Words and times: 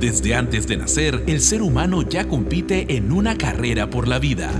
Desde 0.00 0.34
antes 0.34 0.66
de 0.66 0.78
nacer, 0.78 1.24
el 1.26 1.42
ser 1.42 1.60
humano 1.60 2.00
ya 2.00 2.26
compite 2.26 2.96
en 2.96 3.12
una 3.12 3.36
carrera 3.36 3.90
por 3.90 4.08
la 4.08 4.18
vida. 4.18 4.50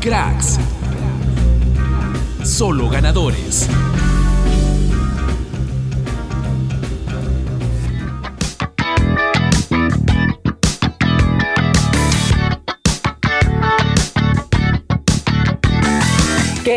Cracks. 0.00 0.58
Solo 2.42 2.88
ganadores. 2.88 3.68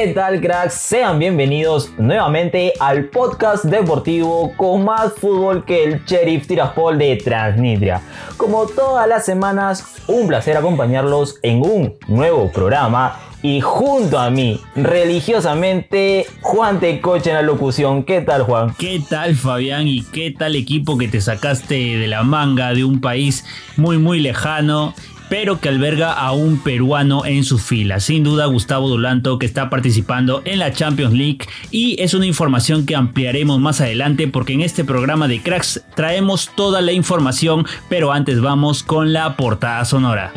¿Qué 0.01 0.13
tal 0.13 0.39
cracks? 0.39 0.75
Sean 0.75 1.19
bienvenidos 1.19 1.91
nuevamente 1.97 2.71
al 2.79 3.09
podcast 3.09 3.65
deportivo 3.65 4.53
con 4.55 4.85
más 4.85 5.11
fútbol 5.11 5.65
que 5.65 5.83
el 5.83 6.05
Sheriff 6.05 6.47
Tiraspol 6.47 6.97
de 6.97 7.17
Transnistria. 7.17 7.99
Como 8.37 8.65
todas 8.65 9.09
las 9.09 9.25
semanas, 9.25 9.97
un 10.07 10.29
placer 10.29 10.55
acompañarlos 10.55 11.39
en 11.43 11.61
un 11.61 11.97
nuevo 12.07 12.49
programa 12.49 13.19
y 13.41 13.59
junto 13.59 14.17
a 14.17 14.29
mí, 14.29 14.61
religiosamente, 14.73 16.25
Juan 16.39 16.79
Tecoche 16.79 17.31
en 17.31 17.35
la 17.35 17.41
locución. 17.41 18.03
¿Qué 18.03 18.21
tal, 18.21 18.43
Juan? 18.43 18.73
¿Qué 18.77 19.01
tal, 19.09 19.35
Fabián? 19.35 19.85
¿Y 19.85 20.03
qué 20.03 20.31
tal 20.31 20.55
equipo 20.55 20.97
que 20.97 21.09
te 21.09 21.19
sacaste 21.19 21.75
de 21.75 22.07
la 22.07 22.23
manga 22.23 22.73
de 22.73 22.85
un 22.85 23.01
país 23.01 23.43
muy, 23.75 23.97
muy 23.97 24.21
lejano? 24.21 24.93
Pero 25.29 25.59
que 25.59 25.69
alberga 25.69 26.13
a 26.13 26.31
un 26.31 26.59
peruano 26.59 27.25
en 27.25 27.43
su 27.43 27.57
fila. 27.57 27.99
Sin 27.99 28.23
duda, 28.23 28.47
Gustavo 28.47 28.89
Dulanto, 28.89 29.39
que 29.39 29.45
está 29.45 29.69
participando 29.69 30.41
en 30.45 30.59
la 30.59 30.73
Champions 30.73 31.13
League. 31.13 31.39
Y 31.71 32.01
es 32.01 32.13
una 32.13 32.25
información 32.25 32.85
que 32.85 32.95
ampliaremos 32.95 33.59
más 33.59 33.79
adelante, 33.81 34.27
porque 34.27 34.53
en 34.53 34.61
este 34.61 34.83
programa 34.83 35.27
de 35.27 35.41
Cracks 35.41 35.83
traemos 35.95 36.51
toda 36.55 36.81
la 36.81 36.91
información. 36.91 37.65
Pero 37.89 38.11
antes 38.11 38.41
vamos 38.41 38.83
con 38.83 39.13
la 39.13 39.37
portada 39.37 39.85
sonora. 39.85 40.33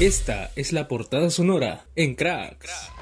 Esta 0.00 0.52
es 0.54 0.72
la 0.72 0.86
portada 0.86 1.28
sonora 1.28 1.86
en 1.96 2.14
Cracks. 2.14 2.97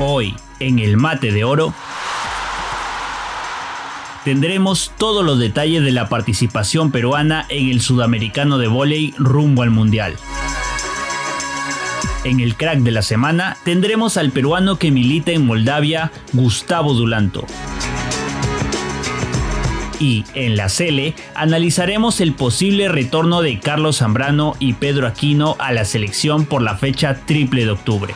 Hoy, 0.00 0.34
en 0.58 0.80
el 0.80 0.96
mate 0.96 1.30
de 1.30 1.44
oro, 1.44 1.72
tendremos 4.24 4.90
todos 4.98 5.24
los 5.24 5.38
detalles 5.38 5.84
de 5.84 5.92
la 5.92 6.08
participación 6.08 6.90
peruana 6.90 7.46
en 7.48 7.68
el 7.68 7.80
sudamericano 7.80 8.58
de 8.58 8.66
vóley 8.66 9.14
rumbo 9.18 9.62
al 9.62 9.70
mundial. 9.70 10.16
En 12.24 12.40
el 12.40 12.56
crack 12.56 12.80
de 12.80 12.90
la 12.90 13.02
semana 13.02 13.56
tendremos 13.62 14.16
al 14.16 14.32
peruano 14.32 14.80
que 14.80 14.90
milita 14.90 15.30
en 15.30 15.46
Moldavia, 15.46 16.10
Gustavo 16.32 16.94
Dulanto. 16.94 17.46
Y 20.00 20.24
en 20.34 20.56
la 20.56 20.68
Cele 20.68 21.14
analizaremos 21.36 22.20
el 22.20 22.32
posible 22.32 22.88
retorno 22.88 23.42
de 23.42 23.60
Carlos 23.60 23.98
Zambrano 23.98 24.56
y 24.58 24.72
Pedro 24.72 25.06
Aquino 25.06 25.54
a 25.60 25.70
la 25.72 25.84
selección 25.84 26.46
por 26.46 26.62
la 26.62 26.76
fecha 26.76 27.14
triple 27.26 27.64
de 27.64 27.70
octubre. 27.70 28.14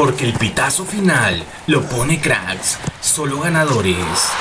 Porque 0.00 0.24
el 0.24 0.32
pitazo 0.32 0.86
final 0.86 1.44
lo 1.66 1.82
pone 1.82 2.18
cracks, 2.18 2.78
solo 3.02 3.40
ganadores. 3.40 4.32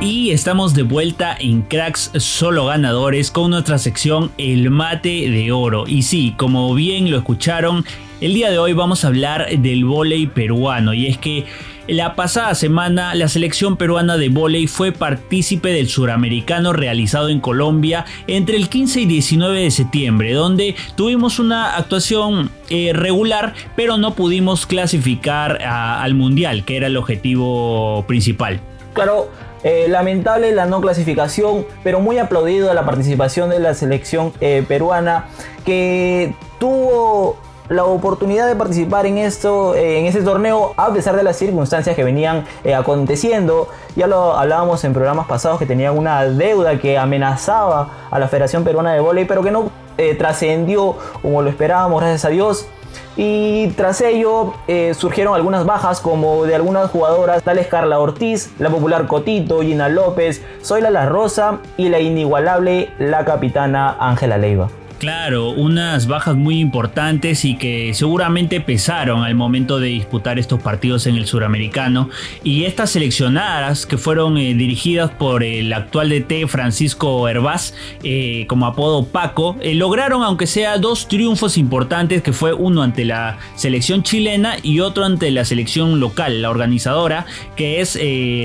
Y 0.00 0.30
estamos 0.30 0.72
de 0.74 0.84
vuelta 0.84 1.36
en 1.36 1.62
Cracks 1.62 2.12
Solo 2.18 2.66
Ganadores 2.66 3.32
con 3.32 3.50
nuestra 3.50 3.78
sección 3.78 4.30
El 4.38 4.70
Mate 4.70 5.28
de 5.28 5.50
Oro. 5.50 5.88
Y 5.88 6.02
sí, 6.02 6.34
como 6.36 6.72
bien 6.74 7.10
lo 7.10 7.16
escucharon, 7.16 7.84
el 8.20 8.34
día 8.34 8.52
de 8.52 8.58
hoy 8.60 8.72
vamos 8.72 9.04
a 9.04 9.08
hablar 9.08 9.48
del 9.50 9.84
vóley 9.84 10.28
peruano. 10.28 10.94
Y 10.94 11.08
es 11.08 11.18
que 11.18 11.44
la 11.88 12.14
pasada 12.14 12.54
semana, 12.54 13.14
la 13.14 13.28
selección 13.28 13.78
peruana 13.78 14.18
de 14.18 14.28
vóley 14.28 14.66
fue 14.66 14.92
partícipe 14.92 15.70
del 15.70 15.88
suramericano 15.88 16.74
realizado 16.74 17.30
en 17.30 17.40
Colombia 17.40 18.04
entre 18.26 18.56
el 18.56 18.68
15 18.68 19.00
y 19.00 19.06
19 19.06 19.62
de 19.62 19.70
septiembre, 19.70 20.34
donde 20.34 20.76
tuvimos 20.96 21.38
una 21.38 21.76
actuación 21.76 22.50
eh, 22.68 22.92
regular, 22.92 23.54
pero 23.74 23.96
no 23.96 24.14
pudimos 24.14 24.66
clasificar 24.66 25.62
al 25.62 26.14
mundial, 26.14 26.64
que 26.66 26.76
era 26.76 26.88
el 26.88 26.96
objetivo 26.98 28.04
principal. 28.06 28.60
Claro, 28.92 29.30
eh, 29.64 29.86
lamentable 29.88 30.52
la 30.52 30.66
no 30.66 30.82
clasificación, 30.82 31.66
pero 31.82 32.00
muy 32.00 32.18
aplaudido 32.18 32.72
la 32.74 32.84
participación 32.84 33.48
de 33.48 33.60
la 33.60 33.72
selección 33.74 34.32
eh, 34.40 34.62
peruana 34.68 35.26
que 35.64 36.34
tuvo 36.60 37.38
la 37.68 37.84
oportunidad 37.84 38.46
de 38.46 38.56
participar 38.56 39.06
en 39.06 39.18
esto, 39.18 39.74
en 39.74 40.06
este 40.06 40.22
torneo, 40.22 40.72
a 40.76 40.92
pesar 40.92 41.16
de 41.16 41.22
las 41.22 41.36
circunstancias 41.36 41.94
que 41.94 42.04
venían 42.04 42.44
eh, 42.64 42.74
aconteciendo. 42.74 43.68
Ya 43.96 44.06
lo 44.06 44.34
hablábamos 44.36 44.84
en 44.84 44.92
programas 44.92 45.26
pasados 45.26 45.58
que 45.58 45.66
tenían 45.66 45.96
una 45.96 46.24
deuda 46.24 46.78
que 46.78 46.98
amenazaba 46.98 47.90
a 48.10 48.18
la 48.18 48.28
Federación 48.28 48.64
Peruana 48.64 48.92
de 48.92 49.00
Voley, 49.00 49.24
pero 49.24 49.42
que 49.42 49.50
no 49.50 49.70
eh, 49.98 50.14
trascendió 50.14 50.96
como 51.20 51.42
lo 51.42 51.50
esperábamos, 51.50 52.00
gracias 52.00 52.24
a 52.24 52.28
Dios. 52.28 52.68
Y 53.16 53.68
tras 53.70 54.00
ello 54.00 54.54
eh, 54.68 54.94
surgieron 54.94 55.34
algunas 55.34 55.66
bajas 55.66 56.00
como 56.00 56.44
de 56.44 56.54
algunas 56.54 56.90
jugadoras 56.90 57.42
tales 57.42 57.66
Carla 57.66 57.98
Ortiz, 57.98 58.52
la 58.58 58.70
popular 58.70 59.08
Cotito, 59.08 59.60
Gina 59.60 59.88
López, 59.88 60.40
Zoila 60.62 60.90
La 60.90 61.06
Rosa 61.06 61.58
y 61.76 61.88
la 61.88 61.98
inigualable 61.98 62.90
la 62.98 63.24
capitana 63.24 63.96
Ángela 63.98 64.38
Leiva. 64.38 64.68
Claro, 64.98 65.50
unas 65.50 66.08
bajas 66.08 66.34
muy 66.34 66.58
importantes 66.58 67.44
y 67.44 67.56
que 67.56 67.94
seguramente 67.94 68.60
pesaron 68.60 69.22
al 69.22 69.36
momento 69.36 69.78
de 69.78 69.86
disputar 69.86 70.40
estos 70.40 70.60
partidos 70.60 71.06
en 71.06 71.14
el 71.14 71.26
suramericano. 71.26 72.10
Y 72.42 72.64
estas 72.64 72.90
seleccionadas 72.90 73.86
que 73.86 73.96
fueron 73.96 74.38
eh, 74.38 74.54
dirigidas 74.54 75.12
por 75.12 75.44
el 75.44 75.72
actual 75.72 76.08
DT 76.08 76.48
Francisco 76.48 77.28
Hervás, 77.28 77.74
eh, 78.02 78.46
como 78.48 78.66
apodo 78.66 79.06
Paco, 79.06 79.56
eh, 79.60 79.76
lograron 79.76 80.24
aunque 80.24 80.48
sea 80.48 80.78
dos 80.78 81.06
triunfos 81.06 81.58
importantes 81.58 82.20
que 82.20 82.32
fue 82.32 82.52
uno 82.52 82.82
ante 82.82 83.04
la 83.04 83.38
selección 83.54 84.02
chilena 84.02 84.56
y 84.64 84.80
otro 84.80 85.04
ante 85.04 85.30
la 85.30 85.44
selección 85.44 86.00
local, 86.00 86.42
la 86.42 86.50
organizadora, 86.50 87.24
que 87.54 87.80
es 87.80 87.96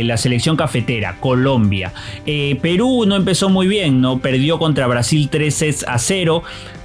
la 0.06 0.18
selección 0.18 0.56
cafetera, 0.56 1.18
Colombia. 1.20 1.94
Perú 2.62 3.06
no 3.08 3.16
empezó 3.16 3.50
muy 3.50 3.68
bien, 3.68 4.02
no 4.02 4.20
perdió 4.20 4.59
contra 4.59 4.85
Brasil 4.88 5.30
3 5.31 5.85
a 5.88 5.97
0 5.97 6.42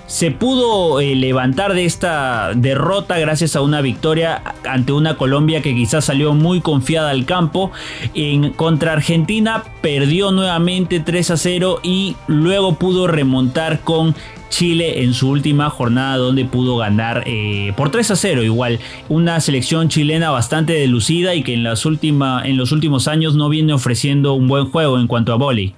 se 0.09 0.31
pudo 0.31 1.01
eh, 1.01 1.15
levantar 1.15 1.75
de 1.75 1.85
esta 1.85 2.53
derrota 2.55 3.19
gracias 3.19 3.57
a 3.57 3.61
una 3.61 3.83
victoria 3.83 4.43
ante 4.67 4.93
una 4.93 5.19
Colombia 5.19 5.61
que 5.61 5.75
quizás 5.75 6.07
salió 6.07 6.33
muy 6.33 6.63
confiada 6.63 7.11
al 7.11 7.27
campo. 7.27 7.73
En 8.15 8.53
contra 8.55 8.95
Argentina 8.95 9.65
perdió 9.83 10.31
nuevamente 10.33 11.01
3 11.01 11.33
a 11.33 11.37
0 11.37 11.81
y 11.83 12.17
luego 12.27 12.77
pudo 12.77 13.07
remontar 13.07 13.81
con 13.81 14.15
Chile 14.49 15.03
en 15.03 15.13
su 15.13 15.29
última 15.29 15.69
jornada 15.69 16.17
donde 16.17 16.47
pudo 16.47 16.79
ganar 16.79 17.25
eh, 17.27 17.75
por 17.77 17.91
3 17.91 18.13
a 18.13 18.17
0 18.17 18.43
igual. 18.43 18.81
Una 19.11 19.39
selección 19.41 19.91
chilena 19.91 20.31
bastante 20.31 20.73
delucida 20.73 21.35
y 21.35 21.43
que 21.43 21.53
en, 21.53 21.65
las 21.65 21.85
en 21.85 22.57
los 22.57 22.73
últimos 22.73 23.09
años 23.09 23.35
no 23.35 23.51
viene 23.51 23.75
ofreciendo 23.75 24.33
un 24.33 24.49
buen 24.49 24.71
juego 24.71 24.99
en 24.99 25.07
cuanto 25.07 25.35
a 25.35 25.37
vóley. 25.37 25.75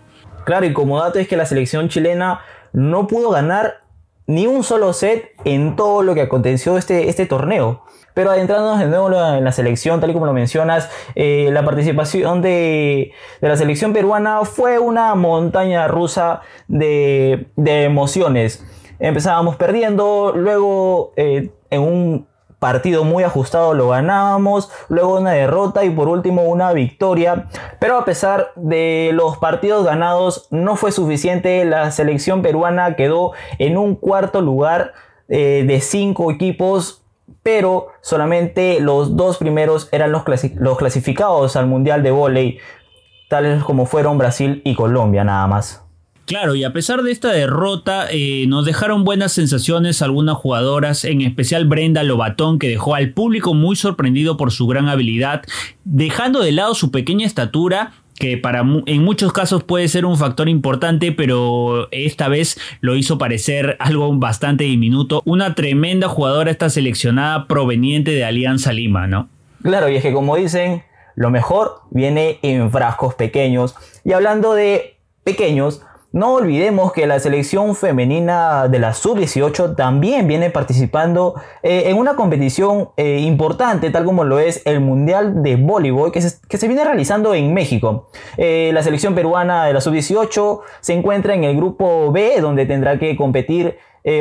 Claro, 0.47 0.67
y 0.67 0.73
como 0.73 1.01
dato 1.01 1.19
es 1.19 1.27
que 1.29 1.37
la 1.37 1.47
selección 1.47 1.89
chilena 1.89 2.41
no 2.73 3.07
pudo 3.07 3.31
ganar 3.31 3.81
ni 4.27 4.47
un 4.47 4.63
solo 4.63 4.93
set 4.93 5.33
en 5.45 5.75
todo 5.75 6.03
lo 6.03 6.15
que 6.15 6.23
aconteció 6.23 6.79
este, 6.79 7.09
este 7.09 7.27
torneo. 7.27 7.83
Pero 8.15 8.31
adentrándonos 8.31 8.79
de 8.79 8.87
nuevo 8.87 9.09
en 9.09 9.45
la 9.45 9.53
selección, 9.53 10.01
tal 10.01 10.11
y 10.11 10.13
como 10.13 10.27
lo 10.27 10.33
mencionas, 10.33 10.91
eh, 11.15 11.49
la 11.53 11.65
participación 11.65 12.43
de, 12.43 13.13
la 13.41 13.57
selección 13.57 13.93
peruana 13.93 14.45
fue 14.45 14.79
una 14.79 15.15
montaña 15.15 15.89
rusa 15.89 16.43
de, 16.69 17.47
emociones. 17.57 18.65
Empezábamos 18.99 19.57
perdiendo, 19.57 20.33
luego 20.37 21.13
eh, 21.17 21.51
en 21.71 21.81
un 21.81 22.30
partido 22.61 23.05
muy 23.05 23.25
ajustado 23.25 23.75
lo 23.75 23.89
ganábamos, 23.89 24.71
luego 24.89 25.19
una 25.19 25.33
derrota 25.33 25.85
y 25.85 25.91
por 25.91 26.07
último 26.07 26.43
una 26.43 26.73
victoria. 26.73 27.47
Pero 27.81 27.99
a 27.99 28.05
pesar 28.05 28.53
de 28.55 29.11
los 29.13 29.39
partidos 29.39 29.85
ganados 29.85 30.47
no 30.51 30.77
fue 30.77 30.93
suficiente, 30.93 31.65
la 31.65 31.91
selección 31.91 32.43
peruana 32.43 32.95
quedó 32.95 33.33
en 33.59 33.77
un 33.77 33.97
cuarto 33.97 34.41
lugar 34.41 34.93
eh, 35.29 35.65
de 35.67 35.81
cinco 35.81 36.31
equipos, 36.31 37.03
pero 37.43 37.89
solamente 38.03 38.79
los 38.81 39.17
dos 39.17 39.39
primeros 39.39 39.89
eran 39.91 40.13
los, 40.13 40.23
los 40.57 40.79
clasificados 40.79 41.57
al 41.57 41.67
Mundial 41.67 42.03
de 42.03 42.11
Voley, 42.11 42.59
tales 43.29 43.65
como 43.65 43.87
fueron 43.87 44.19
Brasil 44.19 44.61
y 44.65 44.75
Colombia 44.75 45.25
nada 45.25 45.47
más. 45.47 45.90
Claro, 46.31 46.55
y 46.55 46.63
a 46.63 46.73
pesar 46.73 47.03
de 47.03 47.11
esta 47.11 47.33
derrota, 47.33 48.07
eh, 48.09 48.45
nos 48.47 48.65
dejaron 48.65 49.03
buenas 49.03 49.33
sensaciones 49.33 50.01
algunas 50.01 50.37
jugadoras, 50.37 51.05
en 51.05 51.23
especial 51.23 51.65
Brenda 51.65 52.05
Lobatón, 52.05 52.61
que 52.61 52.69
dejó 52.69 52.95
al 52.95 53.13
público 53.13 53.53
muy 53.53 53.75
sorprendido 53.75 54.37
por 54.37 54.53
su 54.53 54.69
gran 54.69 54.89
habilidad, 54.89 55.43
dejando 55.83 56.41
de 56.41 56.53
lado 56.53 56.77
su 56.77 56.93
pequeña 56.93 57.27
estatura 57.27 57.95
que 58.15 58.39
para 58.39 58.61
en 58.61 59.03
muchos 59.03 59.33
casos 59.33 59.65
puede 59.65 59.89
ser 59.89 60.05
un 60.05 60.17
factor 60.17 60.49
importante, 60.49 61.11
pero 61.11 61.89
esta 61.91 62.29
vez 62.29 62.61
lo 62.81 62.95
hizo 62.95 63.19
parecer 63.19 63.77
algo 63.81 64.17
bastante 64.17 64.63
diminuto. 64.63 65.23
Una 65.25 65.57
tremenda 65.57 66.07
jugadora 66.07 66.53
esta 66.53 66.71
seleccionada 66.71 67.49
proveniente 67.49 68.13
de 68.13 68.25
Alianza 68.25 68.73
Lima, 68.73 69.09
¿no? 69.09 69.29
Claro, 69.65 69.89
y 69.89 69.97
es 69.97 70.03
que 70.03 70.13
como 70.13 70.37
dicen, 70.37 70.85
lo 71.17 71.31
mejor 71.31 71.81
viene 71.91 72.39
en 72.43 72.71
frascos 72.71 73.17
pequeños. 73.17 73.75
Y 74.05 74.13
hablando 74.13 74.55
de 74.55 74.97
pequeños, 75.25 75.83
no 76.13 76.35
olvidemos 76.35 76.93
que 76.93 77.07
la 77.07 77.21
selección 77.21 77.77
femenina 77.77 78.67
de 78.67 78.81
la 78.81 78.95
sub-18 78.95 79.77
también 79.77 80.27
viene 80.27 80.51
participando 80.51 81.37
eh, 81.63 81.85
en 81.87 81.99
una 81.99 82.17
competición 82.17 82.91
eh, 82.97 83.21
importante, 83.21 83.91
tal 83.91 84.05
como 84.05 84.25
lo 84.25 84.41
es 84.41 84.63
el 84.65 84.81
Mundial 84.81 85.45
de 85.45 85.55
Voleibol, 85.55 86.11
que 86.11 86.21
se, 86.21 86.67
viene 86.67 86.85
realizando 86.85 87.33
en 87.33 87.55
México. 87.55 88.09
Eh, 88.37 88.73
la 88.75 88.83
selección 88.83 89.15
peruana 89.15 89.67
de 89.67 89.73
la 89.73 89.81
sub-18 89.81 90.61
se 90.81 90.95
encuentra 90.95 91.35
en 91.35 91.45
el 91.45 91.57
grupo 91.57 92.11
B, 92.11 92.41
donde 92.41 92.67
tendrá 92.67 92.99
que 92.99 93.17
competir 93.17 93.79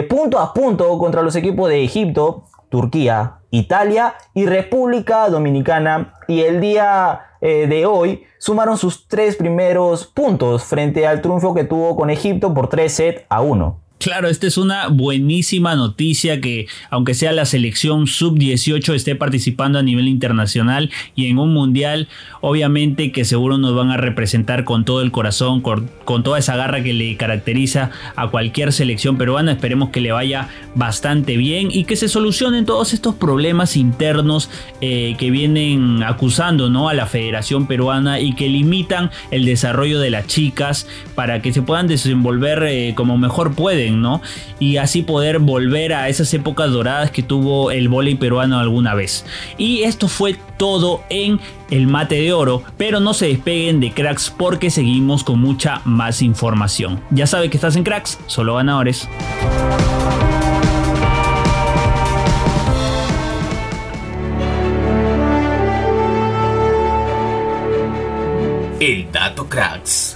punto 0.09 0.39
a 0.39 0.53
punto 0.53 0.97
contra 0.99 1.21
los 1.21 1.37
equipos 1.37 1.69
de 1.69 1.81
Egipto, 1.85 2.43
Turquía, 2.67 3.37
Italia 3.49 4.13
y 4.33 4.45
República 4.45 5.29
Dominicana. 5.29 6.15
Y 6.27 6.41
el 6.41 6.59
día 6.59 7.28
eh, 7.41 7.67
de 7.67 7.85
hoy 7.85 8.23
sumaron 8.37 8.77
sus 8.77 9.07
tres 9.07 9.35
primeros 9.35 10.05
puntos 10.05 10.63
frente 10.63 11.07
al 11.07 11.21
triunfo 11.21 11.53
que 11.53 11.63
tuvo 11.63 11.95
con 11.95 12.09
Egipto 12.09 12.53
por 12.53 12.67
3 12.67 12.91
set 12.91 13.25
a 13.29 13.41
1. 13.41 13.88
Claro, 13.99 14.29
esta 14.29 14.47
es 14.47 14.57
una 14.57 14.87
buenísima 14.87 15.75
noticia 15.75 16.39
que 16.39 16.67
aunque 16.89 17.13
sea 17.13 17.33
la 17.33 17.43
selección 17.43 18.07
sub-18 18.07 18.93
esté 18.93 19.13
participando 19.15 19.77
a 19.77 19.83
nivel 19.83 20.07
internacional 20.07 20.89
y 21.17 21.27
en 21.27 21.37
un 21.37 21.53
mundial, 21.53 22.07
obviamente 22.39 23.11
que 23.11 23.25
seguro 23.25 23.57
nos 23.57 23.75
van 23.75 23.91
a 23.91 23.97
representar 23.97 24.63
con 24.63 24.85
todo 24.85 25.01
el 25.01 25.11
corazón, 25.11 25.59
con, 25.59 25.89
toda 26.23 26.39
esa 26.39 26.55
garra 26.55 26.81
que 26.81 26.93
le 26.93 27.17
caracteriza 27.17 27.91
a 28.15 28.29
cualquier 28.29 28.71
selección 28.71 29.17
peruana. 29.17 29.51
Esperemos 29.51 29.89
que 29.89 29.99
le 29.99 30.13
vaya 30.13 30.47
bastante 30.75 31.35
bien 31.35 31.67
y 31.69 31.83
que 31.83 31.97
se 31.97 32.07
solucionen 32.07 32.65
todos 32.65 32.93
estos 32.93 33.15
problemas 33.15 33.75
internos 33.75 34.49
eh, 34.79 35.17
que 35.19 35.29
vienen 35.29 36.03
acusando 36.03 36.69
¿no? 36.69 36.87
a 36.87 36.93
la 36.93 37.05
Federación 37.05 37.67
Peruana 37.67 38.21
y 38.21 38.33
que 38.33 38.47
limitan 38.47 39.11
el 39.29 39.43
desarrollo 39.43 39.99
de 39.99 40.09
las 40.09 40.25
chicas 40.27 40.87
para 41.15 41.41
que 41.41 41.51
se 41.51 41.61
puedan 41.61 41.87
desenvolver 41.87 42.63
eh, 42.63 42.93
como 42.95 43.17
mejor 43.17 43.55
pueden 43.55 43.88
y 44.59 44.77
así 44.77 45.01
poder 45.01 45.39
volver 45.39 45.93
a 45.93 46.09
esas 46.09 46.33
épocas 46.33 46.71
doradas 46.71 47.11
que 47.11 47.23
tuvo 47.23 47.71
el 47.71 47.89
vóley 47.89 48.15
peruano 48.15 48.59
alguna 48.59 48.93
vez. 48.93 49.25
Y 49.57 49.83
esto 49.83 50.07
fue 50.07 50.35
todo 50.57 51.03
en 51.09 51.39
el 51.71 51.87
mate 51.87 52.15
de 52.15 52.33
oro, 52.33 52.63
pero 52.77 52.99
no 52.99 53.13
se 53.13 53.27
despeguen 53.27 53.79
de 53.79 53.91
cracks 53.91 54.33
porque 54.35 54.69
seguimos 54.69 55.23
con 55.23 55.39
mucha 55.39 55.81
más 55.85 56.21
información. 56.21 57.01
Ya 57.11 57.27
sabe 57.27 57.49
que 57.49 57.57
estás 57.57 57.75
en 57.75 57.83
cracks, 57.83 58.19
solo 58.27 58.55
ganadores. 58.55 59.07
El 68.79 69.11
dato 69.11 69.45
cracks. 69.49 70.08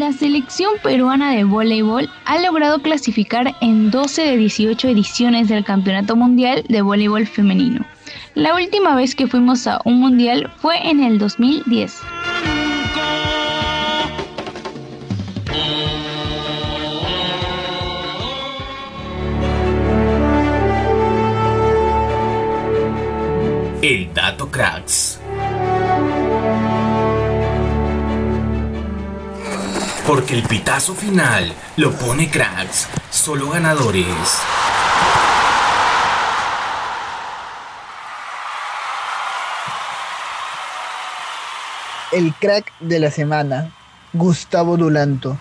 La 0.00 0.14
selección 0.14 0.70
peruana 0.82 1.32
de 1.32 1.44
voleibol 1.44 2.08
ha 2.24 2.38
logrado 2.38 2.80
clasificar 2.80 3.54
en 3.60 3.90
12 3.90 4.22
de 4.22 4.36
18 4.38 4.88
ediciones 4.88 5.48
del 5.48 5.62
Campeonato 5.62 6.16
Mundial 6.16 6.64
de 6.70 6.80
Voleibol 6.80 7.26
Femenino. 7.26 7.84
La 8.34 8.54
última 8.54 8.96
vez 8.96 9.14
que 9.14 9.26
fuimos 9.26 9.66
a 9.66 9.78
un 9.84 10.00
mundial 10.00 10.50
fue 10.56 10.88
en 10.88 11.02
el 11.02 11.18
2010. 11.18 12.00
El 30.30 30.44
pitazo 30.44 30.94
final 30.94 31.52
lo 31.76 31.90
pone 31.90 32.30
cracks, 32.30 32.86
solo 33.10 33.50
ganadores. 33.50 34.06
El 42.12 42.32
crack 42.34 42.72
de 42.78 43.00
la 43.00 43.10
semana, 43.10 43.72
Gustavo 44.12 44.76
Dulanto. 44.76 45.36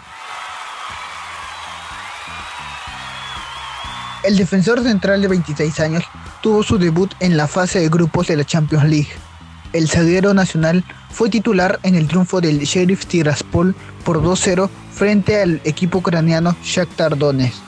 El 4.24 4.38
defensor 4.38 4.82
central 4.82 5.22
de 5.22 5.28
26 5.28 5.80
años 5.82 6.04
tuvo 6.42 6.64
su 6.64 6.80
debut 6.80 7.14
en 7.20 7.38
la 7.38 7.48
fase 7.48 7.80
de 7.80 7.90
grupos 7.90 8.26
de 8.26 8.38
la 8.38 8.44
Champions 8.44 8.86
League 8.86 9.29
el 9.74 9.90
zaguero 9.90 10.34
nacional 10.34 10.84
fue 11.12 11.30
titular 11.30 11.80
en 11.84 11.96
el 11.96 12.08
triunfo 12.08 12.42
del 12.42 12.60
Sheriff 12.60 13.06
Tiraspol 13.06 13.76
por 14.04 14.22
2-0 14.22 14.70
frente 14.94 15.42
al 15.42 15.62
equipo 15.64 16.00
ucraniano 16.00 16.56
Shakhtar 16.64 17.18
Donetsk. 17.18 17.62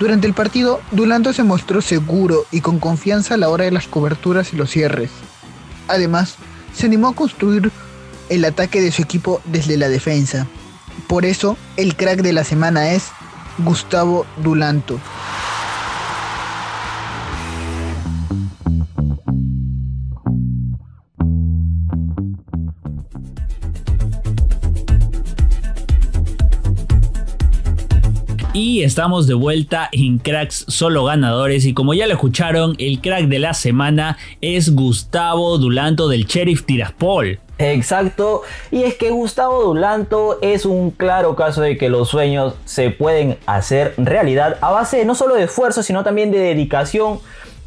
Durante 0.00 0.26
el 0.26 0.34
partido, 0.34 0.80
Dulanto 0.90 1.32
se 1.32 1.44
mostró 1.44 1.80
seguro 1.80 2.46
y 2.50 2.60
con 2.60 2.78
confianza 2.78 3.34
a 3.34 3.36
la 3.36 3.48
hora 3.48 3.64
de 3.64 3.70
las 3.70 3.86
coberturas 3.86 4.52
y 4.52 4.56
los 4.56 4.70
cierres. 4.70 5.10
Además, 5.88 6.36
se 6.74 6.86
animó 6.86 7.08
a 7.08 7.14
construir 7.14 7.70
el 8.28 8.44
ataque 8.44 8.80
de 8.80 8.90
su 8.90 9.02
equipo 9.02 9.40
desde 9.44 9.76
la 9.76 9.88
defensa. 9.88 10.46
Por 11.06 11.24
eso, 11.24 11.56
el 11.76 11.96
crack 11.96 12.22
de 12.22 12.32
la 12.32 12.44
semana 12.44 12.90
es 12.90 13.04
Gustavo 13.58 14.26
Dulanto. 14.42 14.98
Y 28.56 28.84
estamos 28.84 29.26
de 29.26 29.34
vuelta 29.34 29.88
en 29.90 30.18
Cracks 30.18 30.64
Solo 30.68 31.02
Ganadores. 31.06 31.64
Y 31.64 31.74
como 31.74 31.92
ya 31.92 32.06
lo 32.06 32.12
escucharon, 32.12 32.76
el 32.78 33.00
crack 33.00 33.24
de 33.24 33.40
la 33.40 33.52
semana 33.52 34.16
es 34.40 34.76
Gustavo 34.76 35.58
Dulanto 35.58 36.06
del 36.06 36.26
Sheriff 36.26 36.64
Tiraspol. 36.64 37.40
Exacto, 37.58 38.42
y 38.70 38.84
es 38.84 38.94
que 38.94 39.10
Gustavo 39.10 39.64
Dulanto 39.64 40.38
es 40.40 40.66
un 40.66 40.92
claro 40.92 41.34
caso 41.34 41.62
de 41.62 41.76
que 41.76 41.88
los 41.88 42.08
sueños 42.08 42.54
se 42.64 42.90
pueden 42.90 43.38
hacer 43.46 43.94
realidad 43.96 44.56
a 44.60 44.70
base 44.70 45.04
no 45.04 45.16
solo 45.16 45.34
de 45.34 45.44
esfuerzo, 45.44 45.82
sino 45.82 46.04
también 46.04 46.30
de 46.30 46.38
dedicación. 46.38 47.18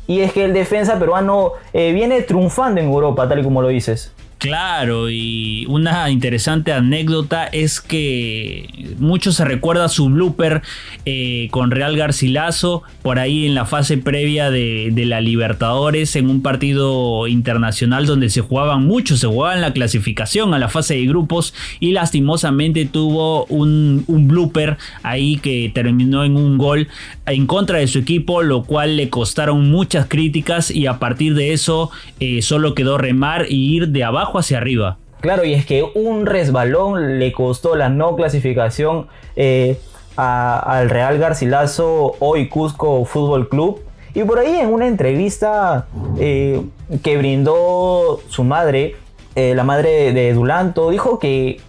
Y 0.07 0.21
es 0.21 0.31
que 0.31 0.45
el 0.45 0.53
defensa 0.53 0.97
peruano 0.97 1.51
eh, 1.73 1.91
viene 1.91 2.21
triunfando 2.21 2.79
en 2.79 2.87
Europa, 2.87 3.27
tal 3.27 3.39
y 3.39 3.43
como 3.43 3.61
lo 3.61 3.67
dices. 3.67 4.13
Claro, 4.37 5.09
y 5.09 5.65
una 5.67 6.11
interesante 6.11 6.71
anécdota 6.71 7.45
es 7.45 7.81
que 7.81 8.95
mucho 8.99 9.31
se 9.31 9.43
recuerda 9.43 9.89
su 9.89 10.09
blooper 10.09 10.61
eh, 11.05 11.47
con 11.49 11.71
Real 11.71 11.97
Garcilaso 11.97 12.83
por 13.01 13.17
ahí 13.17 13.47
en 13.47 13.55
la 13.55 13.65
fase 13.65 13.97
previa 13.97 14.51
de, 14.51 14.93
la 15.07 15.21
Libertadores 15.21 16.15
en 16.15 16.29
un 16.29 16.43
partido 16.43 17.27
internacional 17.27 18.05
donde 18.05 18.29
se 18.29 18.41
jugaban 18.41 18.85
mucho, 18.85 19.17
se 19.17 19.25
jugaban 19.25 19.61
la 19.61 19.73
clasificación 19.73 20.53
a 20.53 20.59
la 20.59 20.69
fase 20.69 20.93
de 20.93 21.07
grupos 21.07 21.55
y 21.79 21.93
lastimosamente 21.93 22.85
tuvo 22.85 23.45
un, 23.45 24.05
blooper 24.07 24.77
ahí 25.01 25.37
que 25.37 25.71
terminó 25.73 26.23
en 26.23 26.35
un 26.35 26.59
gol 26.59 26.89
en 27.27 27.45
contra 27.45 27.79
de 27.79 27.87
su 27.87 27.99
equipo, 27.99 28.41
lo 28.41 28.63
cual 28.63 28.97
le 28.97 29.09
costaron 29.09 29.69
muchas 29.69 30.07
críticas 30.07 30.71
y 30.71 30.87
a 30.87 30.97
partir 30.97 31.35
de 31.35 31.53
eso 31.53 31.91
eh, 32.19 32.41
solo 32.41 32.73
quedó 32.73 32.97
remar 32.97 33.45
y 33.49 33.75
ir 33.75 33.89
de 33.89 34.03
abajo 34.03 34.39
hacia 34.39 34.57
arriba. 34.57 34.97
Claro, 35.19 35.43
y 35.43 35.53
es 35.53 35.65
que 35.65 35.83
un 35.83 36.25
resbalón 36.25 37.19
le 37.19 37.31
costó 37.33 37.75
la 37.75 37.89
no 37.89 38.15
clasificación 38.15 39.07
eh, 39.35 39.77
al 40.15 40.89
Real 40.89 41.17
Garcilaso 41.17 42.15
hoy 42.19 42.47
Cusco 42.47 43.03
Fútbol 43.03 43.49
Club. 43.49 43.81
Y 44.13 44.23
por 44.23 44.39
ahí 44.39 44.55
en 44.55 44.69
una 44.69 44.87
entrevista 44.87 45.87
eh, 46.17 46.61
que 47.03 47.17
brindó 47.17 48.21
su 48.29 48.43
madre, 48.43 48.95
la 49.35 49.63
madre 49.63 50.13
de 50.13 50.33
Dulanto, 50.33 50.89
dijo 50.89 51.19
que 51.19 51.59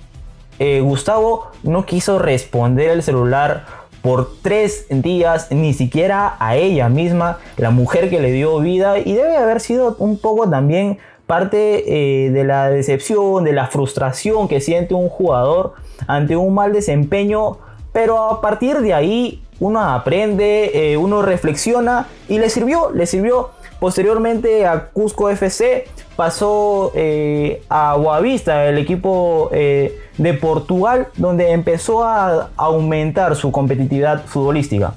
Gustavo 0.81 1.51
no 1.63 1.85
quiso 1.85 2.19
responder 2.19 2.89
el 2.89 3.03
celular 3.03 3.78
por 4.03 4.31
tres 4.43 4.87
días, 4.91 5.51
ni 5.51 5.75
siquiera 5.75 6.37
a 6.39 6.57
ella 6.57 6.89
misma, 6.89 7.39
la 7.57 7.71
mujer 7.71 8.11
que 8.11 8.21
le 8.21 8.33
dio 8.33 8.59
vida, 8.61 8.99
y 8.99 9.13
debe 9.13 9.37
haber 9.37 9.61
sido 9.61 9.97
un 9.99 10.19
poco 10.19 10.49
también 10.49 10.99
parte 11.27 12.25
eh, 12.27 12.31
de 12.31 12.45
la 12.45 12.71
decepción, 12.71 13.45
de 13.45 13.53
la 13.53 13.67
frustración 13.67 14.49
que 14.49 14.61
siente 14.61 14.95
un 14.95 15.09
jugador 15.09 15.75
ante 16.07 16.37
un 16.37 16.55
mal 16.55 16.73
desempeño, 16.73 17.59
pero 17.93 18.19
a 18.25 18.41
partir 18.41 18.79
de 18.79 18.95
ahí 18.95 19.43
uno 19.61 19.81
aprende, 19.81 20.93
eh, 20.93 20.97
uno 20.97 21.23
reflexiona 21.23 22.07
y 22.29 22.39
le 22.39 22.51
sirvió, 22.51 22.91
le 22.91 23.07
sirvió. 23.07 23.51
Posteriormente 23.81 24.67
a 24.67 24.87
Cusco 24.87 25.31
FC 25.31 25.87
pasó 26.17 26.91
eh, 26.95 27.63
a 27.69 27.95
Boavista, 27.97 28.67
el 28.67 28.79
equipo 28.79 29.51
de 29.53 30.35
Portugal, 30.41 31.09
donde 31.17 31.53
empezó 31.53 32.03
a 32.03 32.51
aumentar 32.57 33.37
su 33.37 33.53
competitividad 33.53 34.25
futbolística. 34.25 34.95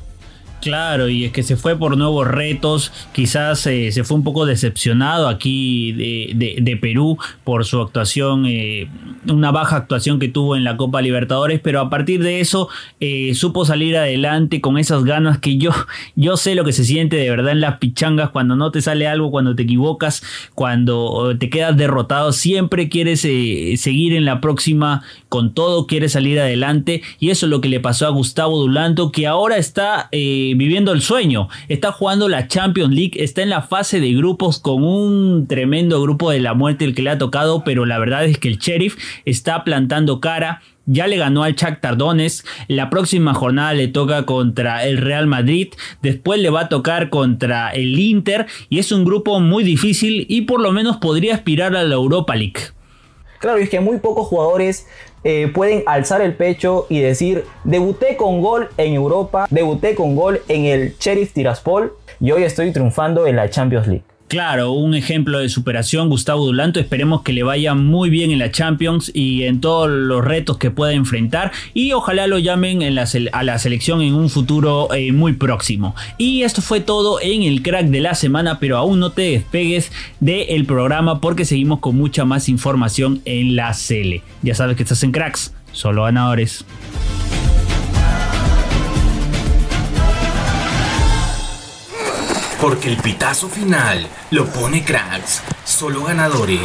Claro, 0.61 1.09
y 1.09 1.25
es 1.25 1.31
que 1.31 1.41
se 1.41 1.57
fue 1.57 1.75
por 1.75 1.97
nuevos 1.97 2.27
retos, 2.27 2.91
quizás 3.13 3.65
eh, 3.65 3.91
se 3.91 4.03
fue 4.03 4.17
un 4.17 4.23
poco 4.23 4.45
decepcionado 4.45 5.27
aquí 5.27 5.91
de, 5.91 6.77
Perú 6.79 7.17
por 7.43 7.65
su 7.65 7.81
actuación, 7.81 8.45
eh, 8.47 8.87
una 9.27 9.51
baja 9.51 9.75
actuación 9.75 10.19
que 10.19 10.29
tuvo 10.29 10.55
en 10.55 10.63
la 10.63 10.77
Copa 10.77 11.01
Libertadores, 11.01 11.59
pero 11.59 11.79
a 11.79 11.89
partir 11.89 12.23
de 12.23 12.39
eso 12.39 12.69
eh, 12.99 13.33
supo 13.33 13.65
salir 13.65 13.97
adelante 13.97 14.61
con 14.61 14.77
esas 14.77 15.03
ganas 15.03 15.39
que 15.39 15.57
yo, 15.57 15.71
yo 16.15 16.37
sé 16.37 16.53
lo 16.53 16.63
que 16.63 16.73
se 16.73 16.85
siente 16.85 17.17
de 17.17 17.29
verdad 17.29 17.51
en 17.51 17.61
las 17.61 17.77
pichangas 17.79 18.29
cuando 18.29 18.55
no 18.55 18.71
te 18.71 18.81
sale 18.81 19.07
algo, 19.07 19.31
cuando 19.31 19.55
te 19.55 19.63
equivocas, 19.63 20.23
cuando 20.53 21.35
te 21.37 21.49
quedas 21.49 21.75
derrotado, 21.75 22.31
siempre 22.33 22.87
quieres 22.87 23.21
seguir 23.21 24.13
en 24.13 24.25
la 24.25 24.41
próxima 24.41 25.01
con 25.27 25.53
todo, 25.53 25.87
quieres 25.87 26.11
salir 26.11 26.39
adelante 26.39 27.01
y 27.19 27.31
eso 27.31 27.47
es 27.47 27.49
lo 27.49 27.61
que 27.61 27.69
le 27.69 27.79
pasó 27.79 28.05
a 28.05 28.09
Gustavo 28.09 28.59
Dulanto 28.59 29.11
que 29.11 29.27
ahora 29.27 29.57
está 29.57 30.09
viviendo 30.53 30.91
el 30.91 31.01
sueño. 31.01 31.49
Está 31.67 31.91
jugando 31.91 32.29
la 32.29 32.47
Champions 32.47 32.93
League, 32.93 33.23
está 33.23 33.41
en 33.41 33.49
la 33.49 33.61
fase 33.61 33.99
de 33.99 34.13
grupos 34.13 34.59
con 34.59 34.83
un 34.83 35.47
tremendo 35.47 36.01
grupo 36.01 36.31
de 36.31 36.39
la 36.39 36.53
muerte 36.53 36.85
el 36.85 36.95
que 36.95 37.01
le 37.01 37.09
ha 37.09 37.17
tocado, 37.17 37.63
pero 37.63 37.85
la 37.85 37.99
verdad 37.99 38.25
es 38.25 38.37
que 38.37 38.47
el 38.47 38.57
Sheriff 38.57 38.97
está 39.25 39.63
plantando 39.63 40.19
cara. 40.19 40.61
Ya 40.87 41.07
le 41.07 41.17
ganó 41.17 41.43
al 41.43 41.55
Chuck 41.55 41.79
Tardones. 41.79 42.43
La 42.67 42.89
próxima 42.89 43.33
jornada 43.33 43.73
le 43.73 43.87
toca 43.87 44.25
contra 44.25 44.85
el 44.85 44.97
Real 44.97 45.27
Madrid. 45.27 45.69
Después 46.01 46.39
le 46.41 46.49
va 46.49 46.61
a 46.61 46.69
tocar 46.69 47.09
contra 47.09 47.69
el 47.69 47.97
Inter. 47.99 48.47
Y 48.67 48.79
es 48.79 48.91
un 48.91 49.05
grupo 49.05 49.39
muy 49.39 49.63
difícil 49.63 50.25
y 50.27 50.41
por 50.41 50.59
lo 50.59 50.71
menos 50.71 50.97
podría 50.97 51.35
aspirar 51.35 51.75
a 51.75 51.83
la 51.83 51.95
Europa 51.95 52.35
League. 52.35 52.61
Claro, 53.39 53.59
y 53.59 53.63
es 53.63 53.69
que 53.69 53.79
muy 53.79 53.97
pocos 53.97 54.27
jugadores 54.27 54.87
eh, 55.23 55.51
pueden 55.53 55.83
alzar 55.85 56.21
el 56.21 56.33
pecho 56.33 56.87
y 56.89 56.99
decir, 56.99 57.45
debuté 57.63 58.17
con 58.17 58.41
gol 58.41 58.69
en 58.77 58.93
Europa, 58.93 59.47
debuté 59.49 59.95
con 59.95 60.15
gol 60.15 60.41
en 60.47 60.65
el 60.65 60.95
Sheriff 60.97 61.33
Tiraspol 61.33 61.93
y 62.19 62.31
hoy 62.31 62.43
estoy 62.43 62.71
triunfando 62.71 63.27
en 63.27 63.35
la 63.35 63.49
Champions 63.49 63.87
League. 63.87 64.03
Claro, 64.31 64.71
un 64.71 64.95
ejemplo 64.95 65.39
de 65.39 65.49
superación, 65.49 66.07
Gustavo 66.07 66.45
Dulanto. 66.45 66.79
Esperemos 66.79 67.21
que 67.21 67.33
le 67.33 67.43
vaya 67.43 67.73
muy 67.73 68.09
bien 68.09 68.31
en 68.31 68.39
la 68.39 68.49
Champions 68.49 69.11
y 69.13 69.43
en 69.43 69.59
todos 69.59 69.89
los 69.89 70.23
retos 70.23 70.57
que 70.57 70.71
pueda 70.71 70.93
enfrentar. 70.93 71.51
Y 71.73 71.91
ojalá 71.91 72.27
lo 72.27 72.39
llamen 72.39 72.81
a 72.81 73.43
la 73.43 73.59
selección 73.59 74.01
en 74.01 74.13
un 74.13 74.29
futuro 74.29 74.87
eh, 74.93 75.11
muy 75.11 75.33
próximo. 75.33 75.97
Y 76.17 76.43
esto 76.43 76.61
fue 76.61 76.79
todo 76.79 77.19
en 77.21 77.43
el 77.43 77.61
crack 77.61 77.87
de 77.87 77.99
la 77.99 78.15
semana, 78.15 78.57
pero 78.57 78.77
aún 78.77 79.01
no 79.01 79.09
te 79.09 79.23
despegues 79.23 79.91
del 80.21 80.65
programa 80.65 81.19
porque 81.19 81.43
seguimos 81.43 81.79
con 81.79 81.97
mucha 81.97 82.23
más 82.23 82.47
información 82.47 83.21
en 83.25 83.57
la 83.57 83.73
Cele. 83.73 84.23
Ya 84.43 84.55
sabes 84.55 84.77
que 84.77 84.83
estás 84.83 85.03
en 85.03 85.11
cracks, 85.11 85.53
solo 85.73 86.03
ganadores. 86.03 86.63
Porque 92.61 92.89
el 92.89 92.97
pitazo 92.97 93.49
final 93.49 94.07
lo 94.29 94.45
pone 94.45 94.83
cracks, 94.83 95.41
solo 95.65 96.03
ganadores. 96.03 96.59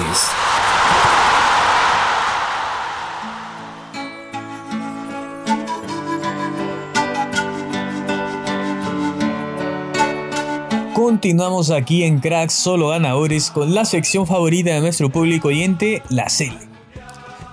Continuamos 10.93 11.71
aquí 11.71 12.05
en 12.05 12.21
Cracks 12.21 12.53
Solo 12.53 12.89
Ganadores 12.89 13.51
con 13.51 13.75
la 13.75 13.87
sección 13.87 14.27
favorita 14.27 14.75
de 14.75 14.81
nuestro 14.81 15.11
público 15.11 15.49
oyente, 15.49 16.03
la 16.11 16.29
Cele. 16.29 16.59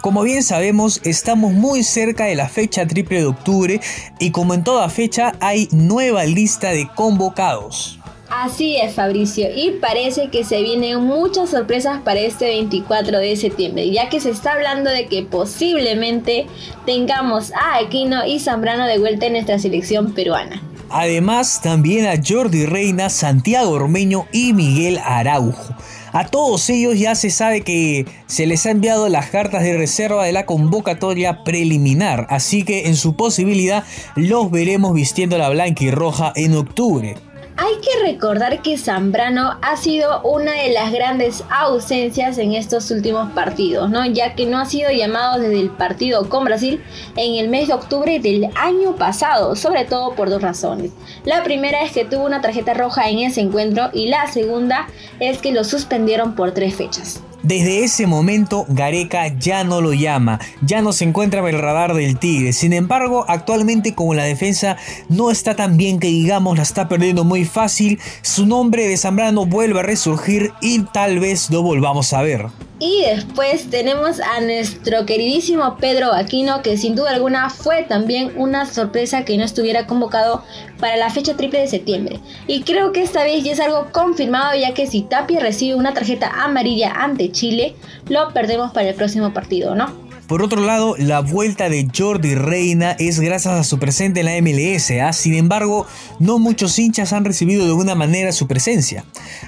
Como 0.01 0.21
bien 0.23 0.43
sabemos, 0.43 0.99
estamos 1.05 1.53
muy 1.53 1.83
cerca 1.83 2.25
de 2.25 2.35
la 2.35 2.49
fecha 2.49 2.85
triple 2.85 3.19
de 3.19 3.27
octubre 3.27 3.79
y 4.19 4.31
como 4.31 4.53
en 4.53 4.65
toda 4.65 4.89
fecha 4.89 5.31
hay 5.39 5.69
nueva 5.71 6.25
lista 6.25 6.71
de 6.71 6.89
convocados. 6.93 8.02
Así 8.35 8.77
es, 8.77 8.95
Fabricio, 8.95 9.47
y 9.55 9.77
parece 9.79 10.29
que 10.29 10.43
se 10.43 10.63
vienen 10.63 11.03
muchas 11.03 11.51
sorpresas 11.51 12.01
para 12.01 12.19
este 12.19 12.45
24 12.45 13.19
de 13.19 13.35
septiembre, 13.35 13.91
ya 13.91 14.09
que 14.09 14.19
se 14.19 14.31
está 14.31 14.53
hablando 14.53 14.89
de 14.89 15.05
que 15.05 15.21
posiblemente 15.21 16.47
tengamos 16.83 17.51
a 17.53 17.77
Aquino 17.77 18.25
y 18.25 18.39
Zambrano 18.39 18.87
de 18.87 18.97
vuelta 18.97 19.27
en 19.27 19.33
nuestra 19.33 19.59
selección 19.59 20.13
peruana. 20.13 20.63
Además, 20.89 21.61
también 21.61 22.07
a 22.07 22.15
Jordi 22.27 22.65
Reina, 22.65 23.11
Santiago 23.11 23.69
Ormeño 23.69 24.25
y 24.31 24.53
Miguel 24.53 24.99
Araujo. 25.05 25.75
A 26.11 26.25
todos 26.25 26.67
ellos 26.71 26.97
ya 26.97 27.13
se 27.13 27.29
sabe 27.29 27.61
que 27.61 28.07
se 28.25 28.47
les 28.47 28.65
ha 28.65 28.71
enviado 28.71 29.09
las 29.09 29.29
cartas 29.29 29.61
de 29.61 29.77
reserva 29.77 30.25
de 30.25 30.31
la 30.31 30.47
convocatoria 30.47 31.43
preliminar, 31.43 32.25
así 32.31 32.63
que 32.63 32.87
en 32.87 32.95
su 32.95 33.15
posibilidad 33.15 33.83
los 34.15 34.49
veremos 34.49 34.95
vistiendo 34.95 35.37
la 35.37 35.49
blanca 35.49 35.83
y 35.83 35.91
roja 35.91 36.33
en 36.35 36.55
octubre. 36.55 37.15
Hay 37.65 37.75
que 37.75 38.11
recordar 38.11 38.61
que 38.61 38.77
Zambrano 38.77 39.57
ha 39.61 39.77
sido 39.77 40.21
una 40.23 40.51
de 40.51 40.73
las 40.73 40.91
grandes 40.91 41.45
ausencias 41.49 42.37
en 42.37 42.51
estos 42.55 42.91
últimos 42.91 43.31
partidos, 43.31 43.89
¿no? 43.89 44.05
Ya 44.05 44.35
que 44.35 44.45
no 44.45 44.59
ha 44.59 44.65
sido 44.65 44.91
llamado 44.91 45.39
desde 45.39 45.61
el 45.61 45.69
partido 45.69 46.27
con 46.27 46.43
Brasil 46.43 46.83
en 47.15 47.35
el 47.35 47.47
mes 47.47 47.69
de 47.69 47.75
octubre 47.75 48.19
del 48.19 48.49
año 48.55 48.97
pasado, 48.97 49.55
sobre 49.55 49.85
todo 49.85 50.13
por 50.13 50.29
dos 50.29 50.41
razones. 50.41 50.91
La 51.23 51.41
primera 51.45 51.83
es 51.83 51.93
que 51.93 52.03
tuvo 52.03 52.25
una 52.25 52.41
tarjeta 52.41 52.73
roja 52.73 53.07
en 53.07 53.19
ese 53.19 53.39
encuentro 53.39 53.91
y 53.93 54.07
la 54.07 54.27
segunda 54.29 54.89
es 55.21 55.37
que 55.37 55.53
lo 55.53 55.63
suspendieron 55.63 56.35
por 56.35 56.51
tres 56.51 56.75
fechas. 56.75 57.23
Desde 57.43 57.83
ese 57.83 58.07
momento, 58.07 58.65
Gareca 58.69 59.27
ya 59.37 59.65
no 59.65 59.81
lo 59.81 59.91
llama, 59.91 60.39
ya 60.61 60.81
no 60.81 60.93
se 60.93 61.03
encuentra 61.03 61.41
en 61.41 61.47
el 61.47 61.61
radar 61.61 61.93
del 61.93 62.17
Tigre. 62.17 62.53
Sin 62.53 62.71
embargo, 62.71 63.25
actualmente 63.27 63.93
como 63.93 64.13
la 64.13 64.23
defensa 64.23 64.77
no 65.09 65.29
está 65.29 65.53
tan 65.53 65.75
bien 65.75 65.99
que 65.99 66.07
digamos 66.07 66.55
la 66.55 66.63
está 66.63 66.87
perdiendo 66.87 67.25
muy 67.25 67.43
fácil, 67.43 67.99
su 68.21 68.45
nombre 68.45 68.87
de 68.87 68.95
Zambrano 68.95 69.45
vuelve 69.45 69.81
a 69.81 69.83
resurgir 69.83 70.53
y 70.61 70.83
tal 70.83 71.19
vez 71.19 71.49
lo 71.49 71.61
volvamos 71.61 72.13
a 72.13 72.21
ver. 72.21 72.47
Y 72.85 73.01
después 73.05 73.69
tenemos 73.69 74.19
a 74.19 74.41
nuestro 74.41 75.05
queridísimo 75.05 75.77
Pedro 75.77 76.11
Aquino, 76.11 76.61
que 76.61 76.75
sin 76.75 76.95
duda 76.95 77.11
alguna 77.11 77.49
fue 77.49 77.83
también 77.83 78.33
una 78.35 78.65
sorpresa 78.65 79.23
que 79.23 79.37
no 79.37 79.45
estuviera 79.45 79.87
convocado 79.87 80.43
para 80.81 80.97
la 80.97 81.09
fecha 81.09 81.37
triple 81.37 81.61
de 81.61 81.69
septiembre. 81.69 82.19
Y 82.45 82.63
creo 82.63 82.91
que 82.91 83.01
esta 83.01 83.23
vez 83.23 83.41
ya 83.45 83.53
es 83.53 83.61
algo 83.61 83.87
confirmado, 83.93 84.59
ya 84.59 84.73
que 84.73 84.85
si 84.85 85.03
Tapia 85.03 85.39
recibe 85.39 85.75
una 85.75 85.93
tarjeta 85.93 86.43
amarilla 86.43 86.91
ante 86.91 87.31
Chile, 87.31 87.73
lo 88.09 88.33
perdemos 88.33 88.73
para 88.73 88.89
el 88.89 88.95
próximo 88.95 89.33
partido, 89.33 89.75
¿no? 89.75 89.85
Por 90.27 90.41
otro 90.41 90.59
lado, 90.59 90.95
la 90.97 91.21
vuelta 91.21 91.69
de 91.69 91.87
Jordi 91.95 92.35
Reina 92.35 92.97
es 92.99 93.21
gracias 93.21 93.53
a 93.53 93.63
su 93.63 93.79
presencia 93.79 94.19
en 94.19 94.25
la 94.25 94.41
MLS. 94.41 94.91
¿ah? 95.01 95.13
Sin 95.13 95.35
embargo, 95.35 95.85
no 96.19 96.37
muchos 96.37 96.77
hinchas 96.77 97.13
han 97.13 97.23
recibido 97.23 97.63
de 97.63 97.69
alguna 97.69 97.95
manera 97.95 98.33
su 98.33 98.45
presencia. 98.45 99.05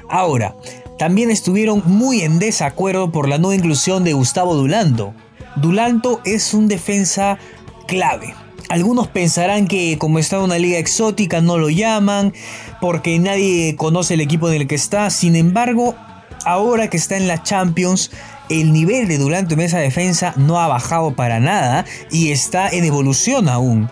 Ahora, 0.10 0.56
también 0.98 1.30
estuvieron 1.30 1.84
muy 1.86 2.22
en 2.22 2.40
desacuerdo 2.40 3.12
por 3.12 3.28
la 3.28 3.38
no 3.38 3.54
inclusión 3.54 4.04
de 4.04 4.14
Gustavo 4.14 4.56
Dulanto. 4.56 5.14
Dulanto 5.56 6.22
es 6.26 6.54
un 6.54 6.68
defensa 6.68 7.38
clave. 7.88 8.34
Algunos 8.70 9.08
pensarán 9.08 9.68
que 9.68 9.98
como 9.98 10.20
está 10.20 10.38
en 10.38 10.44
una 10.44 10.58
liga 10.58 10.80
exótica 10.80 11.42
no 11.42 11.58
lo 11.58 11.70
llaman 11.70 12.34
porque 12.82 13.20
nadie 13.20 13.76
conoce 13.76 14.16
el 14.16 14.22
equipo 14.22 14.50
en 14.50 14.62
el 14.62 14.68
que 14.68 14.76
está. 14.76 15.10
Sin 15.10 15.36
embargo, 15.36 15.96
ahora 16.46 16.90
que 16.90 16.98
está 16.98 17.18
en 17.18 17.28
la 17.28 17.44
Champions, 17.44 18.12
el 18.50 18.74
nivel 18.74 19.08
de 19.08 19.18
Dulanto 19.18 19.54
en 19.54 19.62
esa 19.62 19.80
defensa 19.80 20.34
no 20.38 20.60
ha 20.60 20.68
bajado 20.68 21.16
para 21.16 21.40
nada 21.40 21.86
y 22.10 22.32
está 22.32 22.70
en 22.70 22.86
evolución 22.86 23.50
aún. 23.50 23.90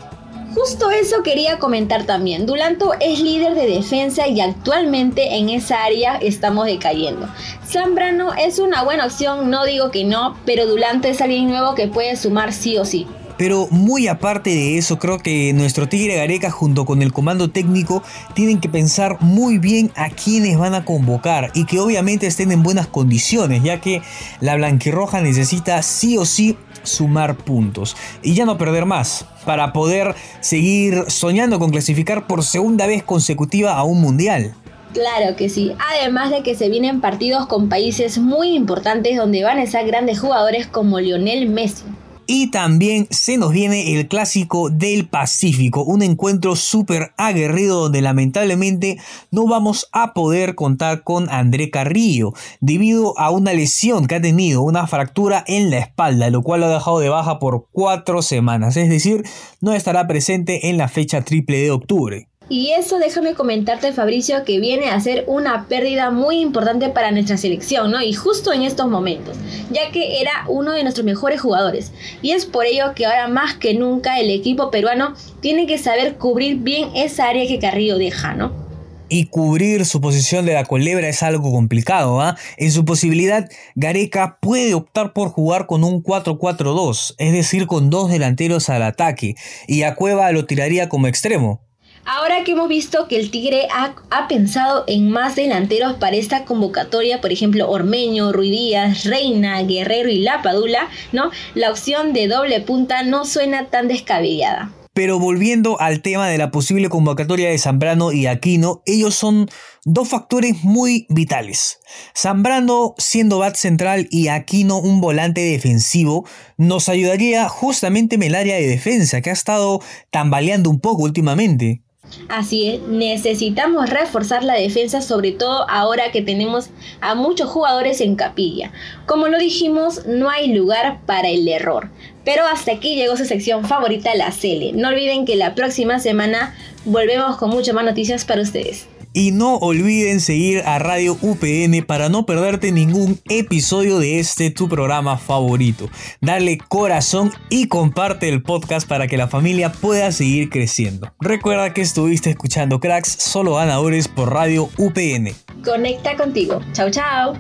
Justo 0.54 0.92
eso 0.92 1.24
quería 1.24 1.58
comentar 1.58 2.04
también. 2.04 2.46
Dulanto 2.46 2.94
es 3.00 3.20
líder 3.20 3.56
de 3.56 3.66
defensa 3.66 4.28
y 4.28 4.40
actualmente 4.40 5.36
en 5.36 5.50
esa 5.50 5.84
área 5.84 6.18
estamos 6.18 6.66
decayendo. 6.68 7.28
Zambrano 7.66 8.34
es 8.34 8.60
una 8.60 8.84
buena 8.84 9.06
opción, 9.06 9.50
no 9.50 9.66
digo 9.66 9.90
que 9.90 10.04
no, 10.04 10.38
pero 10.46 10.68
Dulanto 10.68 11.08
es 11.08 11.22
alguien 11.22 11.50
nuevo 11.50 11.74
que 11.74 11.88
puede 11.88 12.16
sumar 12.16 12.54
sí 12.54 12.78
o 12.78 12.86
sí. 12.86 13.08
Pero 13.38 13.68
muy 13.72 14.08
aparte 14.08 14.50
de 14.50 14.78
eso, 14.78 15.00
creo 15.00 15.20
que 15.20 15.54
nuestro 15.54 15.90
Tigre 15.90 16.16
Gareca 16.16 16.52
junto 16.52 16.86
con 16.86 17.02
el 17.02 17.14
comando 17.14 17.50
técnico 17.50 18.04
tienen 18.34 18.60
que 18.60 18.70
pensar 18.70 19.18
muy 19.22 19.58
bien 19.58 19.92
a 19.96 20.10
quiénes 20.10 20.58
van 20.58 20.76
a 20.76 20.86
convocar 20.86 21.52
y 21.54 21.66
que 21.66 21.80
obviamente 21.80 22.28
estén 22.28 22.52
en 22.52 22.64
buenas 22.64 22.88
condiciones, 22.88 23.64
ya 23.64 23.82
que 23.82 24.02
la 24.40 24.56
blanquirroja 24.56 25.22
necesita 25.22 25.82
sí 25.82 26.18
o 26.18 26.26
sí 26.26 26.58
sumar 26.84 27.38
puntos 27.38 27.96
y 28.22 28.34
ya 28.34 28.46
no 28.46 28.58
perder 28.58 28.86
más 28.86 29.26
para 29.46 29.74
poder 29.74 30.16
seguir 30.42 31.06
soñando 31.08 31.60
con 31.60 31.72
clasificar 31.72 32.28
por 32.28 32.44
segunda 32.44 32.88
vez 32.88 33.04
consecutiva 33.04 33.74
a 33.74 33.84
un 33.84 34.02
mundial. 34.02 34.54
Claro 34.94 35.36
que 35.36 35.50
sí, 35.50 35.74
además 35.90 36.30
de 36.30 36.44
que 36.44 36.54
se 36.54 36.70
vienen 36.70 37.02
partidos 37.02 37.48
con 37.48 37.68
países 37.68 38.20
muy 38.20 38.56
importantes 38.56 39.18
donde 39.18 39.44
van 39.44 39.58
a 39.58 39.64
estar 39.64 39.86
grandes 39.88 40.20
jugadores 40.20 40.68
como 40.68 41.00
Lionel 41.00 41.50
Messi. 41.50 41.86
Y 42.26 42.52
también 42.52 43.08
se 43.10 43.38
nos 43.38 43.52
viene 43.52 43.94
el 43.94 44.08
clásico 44.08 44.70
del 44.70 45.08
Pacífico, 45.10 45.84
un 45.84 46.02
encuentro 46.02 46.56
súper 46.56 47.14
aguerrido 47.18 47.82
donde 47.82 48.02
lamentablemente 48.02 48.98
no 49.30 49.46
vamos 49.46 49.90
a 49.92 50.14
poder 50.14 50.56
contar 50.56 51.04
con 51.04 51.30
André 51.30 51.70
Carrillo 51.70 52.34
debido 52.62 53.18
a 53.20 53.30
una 53.30 53.54
lesión 53.54 54.08
que 54.08 54.16
ha 54.16 54.22
tenido, 54.22 54.62
una 54.62 54.88
fractura 54.88 55.44
en 55.48 55.70
la 55.70 55.80
espalda, 55.80 56.30
lo 56.30 56.44
cual 56.44 56.62
lo 56.62 56.68
ha 56.68 56.74
dejado 56.74 57.00
de 57.00 57.10
baja 57.10 57.40
por 57.40 57.68
cuatro 57.72 58.22
semanas, 58.22 58.78
es 58.78 58.90
decir, 58.90 59.24
no 59.60 59.74
estará 59.74 60.08
presente 60.08 60.70
en 60.70 60.78
la 60.78 60.88
fecha 60.88 61.22
triple 61.24 61.58
de 61.58 61.72
octubre. 61.72 62.30
Y 62.50 62.72
eso 62.72 63.00
déjame 63.00 63.34
comentarte 63.34 63.94
Fabricio 63.94 64.44
que 64.44 64.60
viene 64.60 64.90
a 64.90 65.00
ser 65.00 65.24
una 65.28 65.66
pérdida 65.68 66.12
muy 66.12 66.40
importante 66.40 66.90
para 66.90 67.12
nuestra 67.12 67.38
selección, 67.38 67.92
¿no? 67.92 68.02
Y 68.02 68.14
justo 68.14 68.52
en 68.52 68.64
estos 68.64 68.90
momentos, 68.90 69.38
ya 69.72 69.92
que 69.92 70.22
era 70.22 70.46
uno 70.48 70.74
de 70.74 70.84
nuestros 70.84 71.06
mejores 71.06 71.40
jugadores. 71.40 71.92
Y 72.22 72.32
es 72.32 72.46
por 72.46 72.66
ello 72.66 72.94
que 72.96 73.06
ahora 73.06 73.28
más 73.28 73.56
que 73.56 73.74
nunca 73.74 74.20
el 74.20 74.30
equipo 74.30 74.72
peruano 74.72 75.14
tiene 75.40 75.68
que 75.68 75.78
saber 75.78 76.16
cubrir 76.16 76.58
bien 76.58 76.90
esa 76.96 77.30
área 77.30 77.48
que 77.48 77.60
Carrillo 77.60 77.98
deja, 77.98 78.34
¿no? 78.34 78.64
y 79.10 79.28
cubrir 79.28 79.86
su 79.86 80.02
posición 80.02 80.48
de 80.48 80.54
la 80.54 80.66
culebra 80.66 81.08
es 81.08 81.22
algo 81.22 81.52
complicado. 81.52 82.20
¿ah? 82.20 82.36
En 82.58 82.72
su 82.72 82.84
posibilidad, 82.84 83.48
Gareca 83.76 84.40
puede 84.42 84.74
optar 84.74 85.14
por 85.14 85.30
jugar 85.30 85.68
con 85.68 85.84
un 85.84 86.02
4-4-2, 86.02 87.14
es 87.20 87.32
decir, 87.32 87.68
con 87.68 87.92
dos 87.92 88.10
delanteros 88.10 88.70
al 88.70 88.82
ataque, 88.82 89.36
y 89.68 89.84
a 89.84 89.94
Cueva 89.94 90.32
lo 90.32 90.46
tiraría 90.46 90.90
como 90.90 91.06
extremo. 91.06 91.62
Ahora 92.06 92.44
que 92.44 92.52
hemos 92.52 92.68
visto 92.68 93.08
que 93.08 93.18
el 93.18 93.32
Tigre 93.32 93.68
ha, 93.72 94.28
pensado 94.28 94.84
en 94.88 95.10
más 95.10 95.36
delanteros 95.36 95.94
para 95.94 96.18
esta 96.18 96.44
convocatoria, 96.44 97.22
por 97.22 97.32
ejemplo, 97.32 97.70
Ormeño, 97.70 98.34
Ruidías, 98.34 99.06
Reina, 99.06 99.62
Guerrero 99.64 100.10
y 100.10 100.20
Lapadula, 100.20 100.90
¿no? 101.14 101.32
La 101.56 101.72
opción 101.72 102.12
de 102.12 102.28
doble 102.28 102.60
punta 102.62 103.04
no 103.04 103.24
suena 103.24 103.70
tan 103.70 103.88
descabellada. 103.88 104.72
Pero 104.94 105.18
volviendo 105.18 105.80
al 105.82 106.02
tema 106.02 106.28
de 106.28 106.38
la 106.38 106.52
posible 106.52 106.88
convocatoria 106.88 107.50
de 107.50 107.58
Zambrano 107.58 108.12
y 108.12 108.28
Aquino, 108.28 108.84
ellos 108.86 109.16
son 109.16 109.50
dos 109.86 110.08
factores 110.08 110.64
muy 110.64 111.08
vitales. 111.10 111.80
Zambrano 112.16 112.94
siendo 113.00 113.40
bat 113.40 113.56
central 113.56 114.08
y 114.12 114.28
Aquino 114.28 114.78
un 114.78 115.02
volante 115.02 115.42
defensivo, 115.42 116.28
nos 116.58 116.90
ayudaría 116.90 117.50
justamente 117.50 118.16
en 118.16 118.24
el 118.24 118.36
área 118.36 118.56
de 118.56 118.68
defensa 118.68 119.22
que 119.22 119.32
ha 119.32 119.34
estado 119.34 119.82
tambaleando 120.12 120.70
un 120.70 120.80
poco 120.80 121.04
últimamente. 121.04 121.83
Así 122.30 122.70
es, 122.70 122.82
necesitamos 122.82 123.90
reforzar 123.90 124.44
la 124.44 124.54
defensa, 124.54 125.02
sobre 125.02 125.32
todo 125.32 125.70
ahora 125.70 126.12
que 126.12 126.22
tenemos 126.22 126.70
a 127.02 127.16
muchos 127.16 127.50
jugadores 127.50 128.02
en 128.02 128.16
capilla. 128.16 128.72
Como 129.06 129.28
lo 129.28 129.38
dijimos, 129.38 130.06
no 130.06 130.30
hay 130.30 130.54
lugar 130.54 131.00
para 131.06 131.30
el 131.30 131.48
error. 131.48 131.90
Pero 132.24 132.46
hasta 132.46 132.72
aquí 132.72 132.96
llegó 132.96 133.18
su 133.18 133.26
sección 133.26 133.66
favorita, 133.66 134.16
la 134.16 134.32
Cele. 134.32 134.72
No 134.74 134.90
olviden 134.90 135.26
que 135.26 135.36
la 135.36 135.56
próxima 135.56 136.00
semana 136.00 136.56
volvemos 136.86 137.38
con 137.38 137.50
muchas 137.50 137.76
más 137.76 137.86
noticias 137.86 138.26
para 138.26 138.42
ustedes. 138.42 138.88
Y 139.14 139.32
no 139.32 139.56
olviden 139.58 140.20
seguir 140.20 140.64
a 140.66 140.80
Radio 140.80 141.18
UPN 141.22 141.86
para 141.86 142.10
no 142.10 142.26
perderte 142.26 142.72
ningún 142.72 143.20
episodio 143.30 144.00
de 144.00 144.20
este 144.20 144.50
tu 144.50 144.68
programa 144.68 145.18
favorito. 145.18 145.90
Dale 146.20 146.58
corazón 146.58 147.32
y 147.50 147.68
comparte 147.68 148.28
el 148.30 148.42
podcast 148.42 148.88
para 148.88 149.08
que 149.08 149.18
la 149.18 149.28
familia 149.28 149.72
pueda 149.72 150.12
seguir 150.12 150.50
creciendo. 150.50 151.14
Recuerda 151.20 151.74
que 151.74 151.82
estuviste 151.82 152.32
escuchando 152.32 152.80
Cracks 152.80 153.10
solo 153.10 153.56
ganadores 153.56 154.08
por 154.08 154.34
Radio 154.34 154.70
UPN. 154.78 155.34
Conecta 155.64 156.16
contigo. 156.18 156.60
Chao, 156.74 156.90
chao. 156.90 157.34